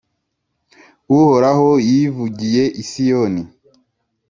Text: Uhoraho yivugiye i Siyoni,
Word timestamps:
Uhoraho 1.17 1.69
yivugiye 1.87 2.63
i 2.81 2.83
Siyoni, 2.89 3.43